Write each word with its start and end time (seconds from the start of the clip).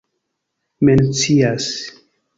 mencias 0.81 1.93